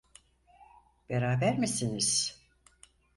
[1.09, 2.41] Beraber misiniz?